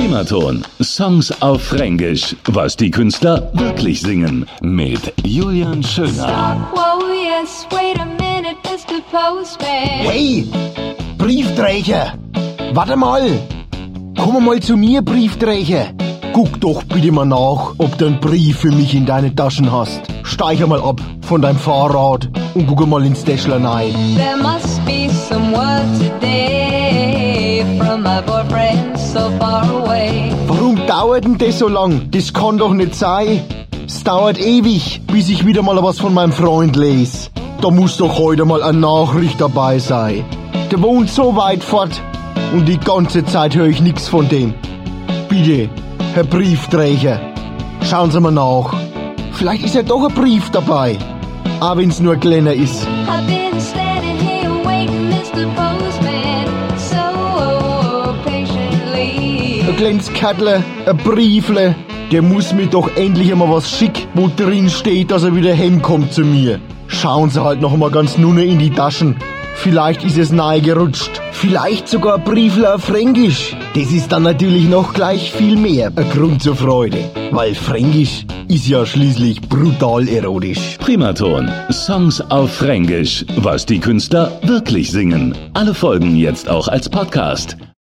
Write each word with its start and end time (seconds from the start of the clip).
Primaton. 0.00 0.64
Songs 0.80 1.30
auf 1.42 1.62
Fränkisch. 1.62 2.34
Was 2.46 2.74
die 2.74 2.90
Künstler 2.90 3.50
wirklich 3.52 4.00
singen. 4.00 4.46
Mit 4.62 5.12
Julian 5.24 5.82
Schöner. 5.82 6.56
Whoa, 6.72 7.04
yes, 7.12 7.66
wait 7.70 8.00
a 8.00 8.06
minute, 8.06 8.56
Mr. 8.64 9.02
Postman. 9.12 9.68
Hey, 9.68 10.46
Briefträger! 11.18 12.14
Warte 12.72 12.96
mal! 12.96 13.22
Komm 14.16 14.46
mal 14.46 14.60
zu 14.60 14.74
mir, 14.78 15.02
Briefträger! 15.02 15.88
Guck 16.32 16.58
doch 16.62 16.82
bitte 16.84 17.12
mal 17.12 17.26
nach, 17.26 17.74
ob 17.76 17.98
du 17.98 18.06
einen 18.06 18.20
Brief 18.20 18.60
für 18.60 18.72
mich 18.72 18.94
in 18.94 19.04
deine 19.04 19.34
Taschen 19.34 19.70
hast. 19.70 20.00
Steig 20.22 20.66
mal 20.66 20.80
ab 20.80 21.02
von 21.20 21.42
deinem 21.42 21.58
Fahrrad 21.58 22.26
und 22.54 22.66
guck 22.66 22.86
mal 22.86 23.04
ins 23.04 23.22
Täschler 23.22 23.62
rein. 23.62 23.92
There 24.16 24.38
must 24.38 24.82
be 24.86 25.10
some 25.28 25.52
word 25.52 25.84
today 25.98 27.66
from 27.78 28.02
my 28.02 28.22
boyfriend 28.22 28.89
so 29.12 29.30
far 29.38 29.64
away. 29.64 30.32
Warum 30.46 30.76
dauert 30.86 31.24
denn 31.24 31.38
das 31.38 31.58
so 31.58 31.68
lang? 31.68 32.10
Das 32.10 32.32
kann 32.32 32.58
doch 32.58 32.72
nicht 32.72 32.94
sein. 32.94 33.42
Es 33.86 34.04
dauert 34.04 34.38
ewig, 34.38 35.00
bis 35.06 35.28
ich 35.28 35.44
wieder 35.44 35.62
mal 35.62 35.82
was 35.82 35.98
von 35.98 36.14
meinem 36.14 36.32
Freund 36.32 36.76
lese. 36.76 37.28
Da 37.60 37.70
muss 37.70 37.96
doch 37.96 38.18
heute 38.18 38.44
mal 38.44 38.62
eine 38.62 38.78
Nachricht 38.78 39.40
dabei 39.40 39.78
sein. 39.78 40.24
Der 40.70 40.80
wohnt 40.80 41.10
so 41.10 41.34
weit 41.34 41.64
fort 41.64 42.00
und 42.52 42.66
die 42.66 42.78
ganze 42.78 43.24
Zeit 43.24 43.56
höre 43.56 43.66
ich 43.66 43.80
nichts 43.80 44.08
von 44.08 44.28
dem. 44.28 44.54
Bitte, 45.28 45.68
Herr 46.14 46.24
Briefträger, 46.24 47.20
schauen 47.82 48.10
Sie 48.10 48.20
mal 48.20 48.30
nach. 48.30 48.72
Vielleicht 49.32 49.64
ist 49.64 49.74
ja 49.74 49.82
doch 49.82 50.08
ein 50.08 50.14
Brief 50.14 50.50
dabei. 50.50 50.96
Auch 51.58 51.76
wenn's 51.76 52.00
nur 52.00 52.14
ein 52.14 52.20
kleiner 52.20 52.52
ist. 52.52 52.86
Ein 59.70 59.76
kleines 59.76 60.12
Kattle, 60.12 60.64
ein 60.84 60.96
Briefle. 60.96 61.76
Der 62.10 62.22
muss 62.22 62.52
mir 62.52 62.66
doch 62.66 62.90
endlich 62.96 63.30
einmal 63.30 63.50
was 63.50 63.70
schick, 63.70 64.08
wo 64.14 64.28
drin 64.36 64.68
steht, 64.68 65.12
dass 65.12 65.22
er 65.22 65.36
wieder 65.36 65.56
heimkommt 65.56 66.12
zu 66.12 66.22
mir. 66.22 66.58
Schauen 66.88 67.30
Sie 67.30 67.40
halt 67.40 67.60
noch 67.60 67.76
mal 67.76 67.92
ganz 67.92 68.18
nunne 68.18 68.44
in 68.44 68.58
die 68.58 68.70
Taschen. 68.70 69.14
Vielleicht 69.54 70.02
ist 70.02 70.18
es 70.18 70.32
nahe 70.32 70.60
gerutscht. 70.60 71.22
Vielleicht 71.30 71.86
sogar 71.86 72.16
ein 72.16 72.24
Briefle 72.24 72.74
auf 72.74 72.82
Fränkisch. 72.82 73.56
Das 73.76 73.92
ist 73.92 74.10
dann 74.10 74.24
natürlich 74.24 74.68
noch 74.68 74.92
gleich 74.92 75.30
viel 75.30 75.54
mehr 75.54 75.92
ein 75.94 76.10
Grund 76.10 76.42
zur 76.42 76.56
Freude. 76.56 77.08
Weil 77.30 77.54
Fränkisch 77.54 78.26
ist 78.48 78.66
ja 78.66 78.84
schließlich 78.84 79.40
brutal 79.42 80.08
erotisch. 80.08 80.78
Primaton. 80.80 81.48
Songs 81.70 82.20
auf 82.22 82.52
Fränkisch. 82.54 83.24
Was 83.36 83.66
die 83.66 83.78
Künstler 83.78 84.32
wirklich 84.42 84.90
singen. 84.90 85.38
Alle 85.54 85.74
Folgen 85.74 86.16
jetzt 86.16 86.48
auch 86.48 86.66
als 86.66 86.88
Podcast. 86.88 87.56